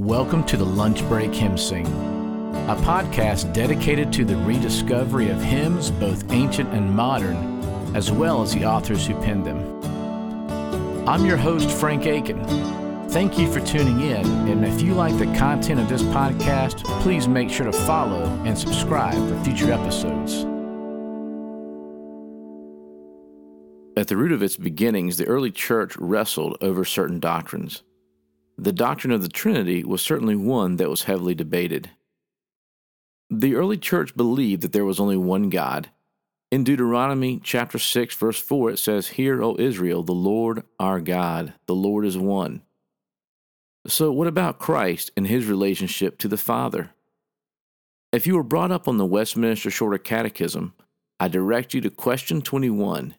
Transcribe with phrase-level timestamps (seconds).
[0.00, 5.90] Welcome to the Lunch Break Hymn Sing, a podcast dedicated to the rediscovery of hymns,
[5.90, 7.36] both ancient and modern,
[7.94, 9.58] as well as the authors who penned them.
[11.06, 12.42] I'm your host, Frank Aiken.
[13.10, 17.28] Thank you for tuning in, and if you like the content of this podcast, please
[17.28, 20.46] make sure to follow and subscribe for future episodes.
[23.98, 27.82] At the root of its beginnings, the early church wrestled over certain doctrines.
[28.62, 31.88] The doctrine of the Trinity was certainly one that was heavily debated.
[33.30, 35.88] The early church believed that there was only one God.
[36.50, 41.54] In Deuteronomy chapter 6 verse 4 it says, "Hear, O Israel, the Lord our God,
[41.64, 42.60] the Lord is one."
[43.86, 46.90] So what about Christ and his relationship to the Father?
[48.12, 50.74] If you were brought up on the Westminster Shorter Catechism,
[51.18, 53.14] I direct you to question 21.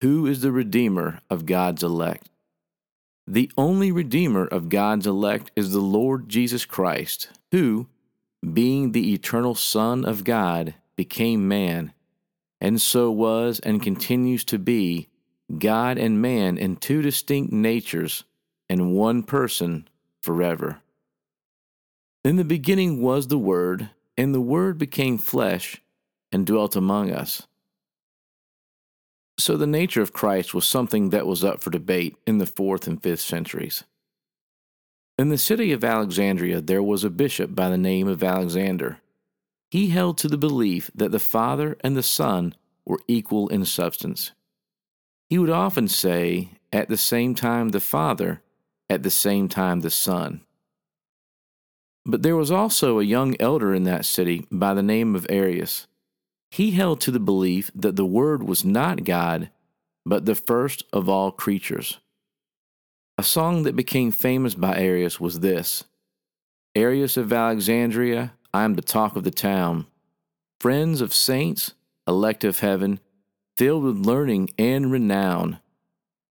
[0.00, 2.29] Who is the Redeemer of God's elect?
[3.30, 7.86] The only Redeemer of God's elect is the Lord Jesus Christ, who,
[8.52, 11.92] being the eternal Son of God, became man,
[12.60, 15.10] and so was and continues to be
[15.56, 18.24] God and man in two distinct natures
[18.68, 19.86] and one person
[20.20, 20.80] forever.
[22.24, 25.80] In the beginning was the Word, and the Word became flesh
[26.32, 27.46] and dwelt among us.
[29.40, 32.86] So the nature of Christ was something that was up for debate in the 4th
[32.86, 33.84] and 5th centuries.
[35.18, 38.98] In the city of Alexandria, there was a bishop by the name of Alexander.
[39.70, 44.32] He held to the belief that the Father and the Son were equal in substance.
[45.30, 48.42] He would often say, at the same time the Father,
[48.90, 50.42] at the same time the Son.
[52.04, 55.86] But there was also a young elder in that city by the name of Arius.
[56.50, 59.50] He held to the belief that the Word was not God,
[60.04, 61.98] but the first of all creatures.
[63.16, 65.84] A song that became famous by Arius was this
[66.74, 69.86] Arius of Alexandria, I am the talk of the town.
[70.60, 71.74] Friends of saints,
[72.06, 73.00] elect of heaven,
[73.56, 75.60] filled with learning and renown.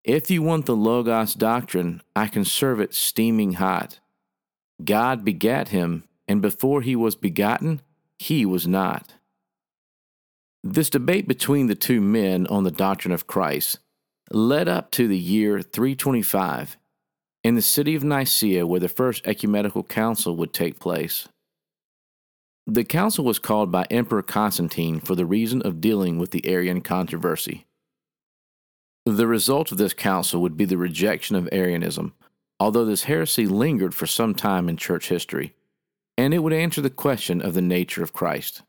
[0.04, 4.00] If you want the Logos doctrine, I can serve it steaming hot.
[4.84, 7.82] God begat him, and before he was begotten,
[8.18, 9.14] he was not.
[10.72, 13.80] This debate between the two men on the doctrine of Christ
[14.30, 16.78] led up to the year 325
[17.44, 21.28] in the city of Nicaea, where the first ecumenical council would take place.
[22.68, 26.82] The council was called by Emperor Constantine for the reason of dealing with the Arian
[26.82, 27.66] controversy.
[29.08, 32.14] The result of this council would be the rejection of Arianism,
[32.60, 35.56] although this heresy lingered for some time in church history,
[36.16, 38.62] and it would answer the question of the nature of Christ.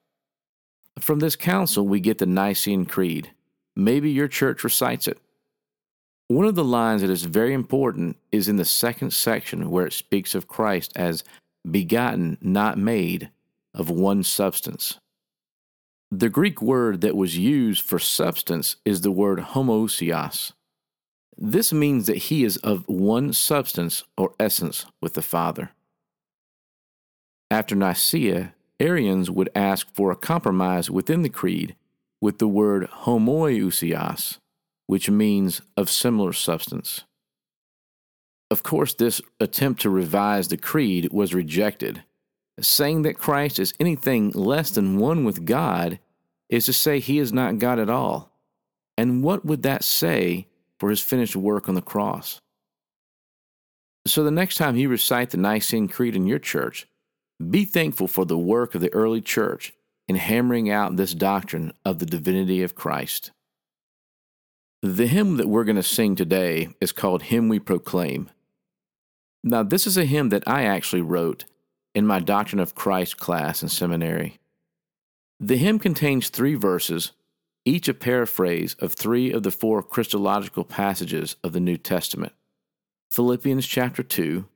[0.99, 3.33] From this council, we get the Nicene Creed.
[3.77, 5.19] Maybe your church recites it.
[6.29, 9.93] One of the lines that is very important is in the second section where it
[9.93, 11.25] speaks of Christ as
[11.69, 13.31] begotten, not made,
[13.75, 14.99] of one substance.
[16.11, 20.53] The Greek word that was used for substance is the word homoousios.
[21.39, 25.71] This means that he is of one substance or essence with the Father.
[27.51, 31.77] After Nicaea, Arians would ask for a compromise within the creed
[32.21, 34.39] with the word homoiousios,
[34.87, 37.05] which means of similar substance.
[38.51, 42.03] Of course, this attempt to revise the creed was rejected.
[42.61, 46.01] Saying that Christ is anything less than one with God
[46.49, 48.33] is to say he is not God at all.
[48.99, 50.49] And what would that say
[50.79, 52.41] for his finished work on the cross?
[54.07, 56.87] So, the next time you recite the Nicene Creed in your church,
[57.49, 59.73] be thankful for the work of the early church
[60.09, 63.31] in hammering out this doctrine of the divinity of Christ.
[64.83, 68.31] The hymn that we're going to sing today is called Him We Proclaim.
[69.43, 71.45] Now, this is a hymn that I actually wrote
[71.95, 74.39] in my Doctrine of Christ class in seminary.
[75.39, 77.13] The hymn contains three verses,
[77.65, 82.33] each a paraphrase of three of the four Christological passages of the New Testament
[83.11, 84.47] Philippians chapter 2,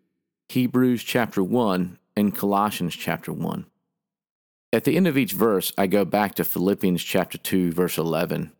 [0.48, 3.66] Hebrews chapter 1, in Colossians chapter 1.
[4.72, 8.52] At the end of each verse, I go back to Philippians chapter 2, verse 11,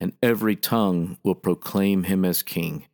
[0.00, 2.86] and every tongue will proclaim him as king.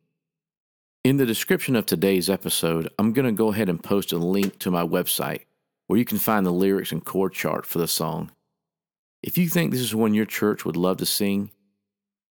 [1.03, 4.59] In the description of today's episode, I'm going to go ahead and post a link
[4.59, 5.41] to my website
[5.87, 8.31] where you can find the lyrics and chord chart for the song.
[9.23, 11.51] If you think this is one your church would love to sing,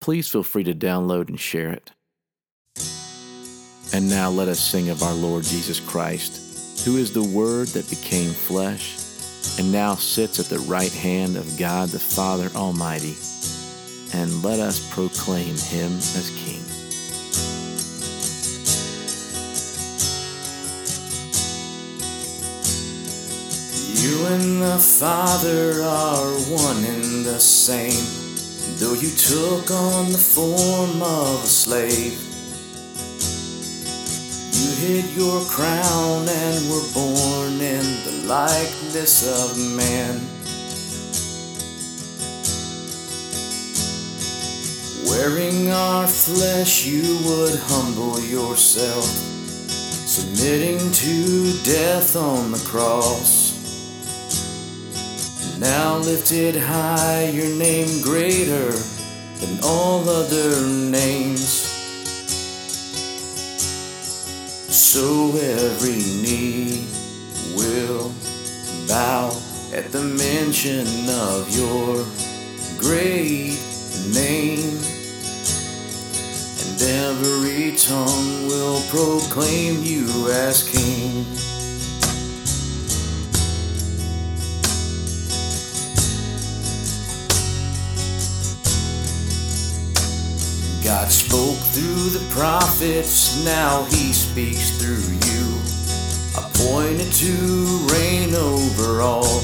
[0.02, 1.92] please feel free to download and share it.
[3.94, 7.90] And now let us sing of our Lord Jesus Christ who is the Word that
[7.90, 8.98] became flesh
[9.60, 13.16] and now sits at the right hand of God the Father Almighty.
[14.14, 16.62] And let us proclaim him as King.
[24.04, 28.04] You and the Father are one and the same.
[28.80, 32.33] Though you took on the form of a slave,
[34.84, 40.20] hid your crown and were born in the likeness of man.
[45.08, 53.54] Wearing our flesh, you would humble yourself, submitting to death on the cross.
[55.60, 58.72] Now lifted high, your name greater
[59.40, 61.63] than all other names.
[64.94, 66.86] So every knee
[67.56, 68.14] will
[68.88, 69.36] bow
[69.74, 72.06] at the mention of your
[72.78, 73.58] great
[74.14, 74.78] name.
[76.62, 81.53] And every tongue will proclaim you as King.
[92.34, 95.46] Prophets, now he speaks through you.
[96.36, 99.44] Appointed to reign over all.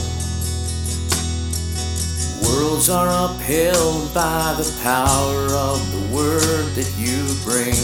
[2.42, 7.78] Worlds are upheld by the power of the word that you bring.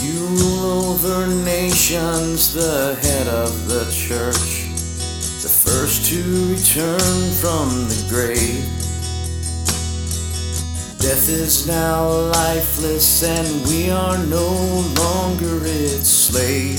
[0.00, 4.68] You rule over nations, the head of the church
[5.42, 6.22] the first to
[6.52, 8.89] return from the grave.
[11.00, 16.78] Death is now lifeless, and we are no longer its slave.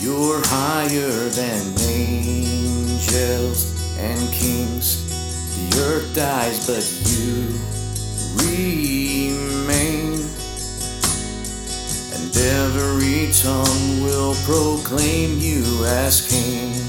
[0.00, 3.66] You're higher than angels
[3.98, 5.02] and kings.
[5.56, 7.58] The earth dies, but you
[8.38, 10.22] remain.
[12.14, 16.87] And every tongue will proclaim you as King.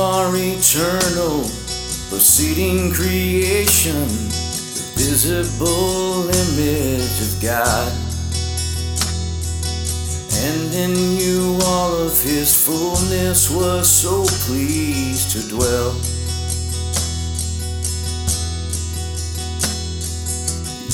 [0.00, 1.42] Are eternal,
[2.08, 7.92] proceeding creation, the visible image of God.
[10.42, 15.92] And in you all of his fullness was so pleased to dwell.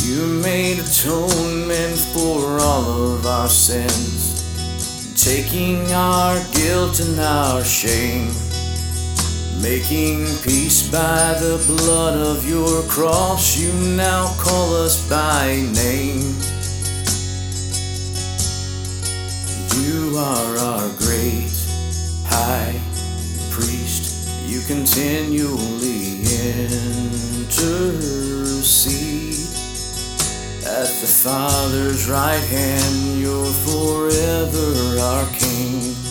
[0.05, 4.43] You made atonement for all of our sins,
[5.15, 8.46] taking our guilt and our shame.
[9.69, 16.23] Making peace by the blood of your cross, you now call us by name.
[19.83, 21.51] You are our great
[22.27, 22.79] high
[23.51, 24.31] priest.
[24.47, 26.21] You continually
[27.43, 27.75] intercede.
[30.65, 36.06] At the Father's right hand, you're forever our King.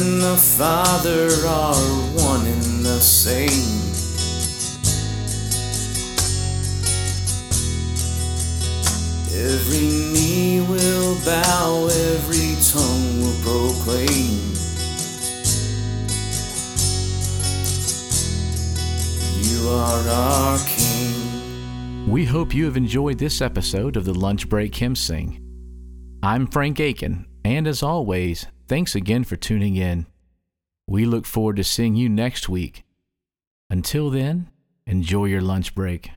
[0.00, 1.74] And the Father are
[2.24, 3.50] one and the same.
[9.34, 14.40] Every knee will bow, every tongue will proclaim.
[19.42, 22.10] You are our King.
[22.10, 25.42] We hope you have enjoyed this episode of the Lunch Break Hymn Sing.
[26.22, 30.06] I'm Frank Aiken, and as always, thanks again for tuning in.
[30.86, 32.84] We look forward to seeing you next week.
[33.68, 34.48] Until then,
[34.86, 36.12] enjoy your lunch break.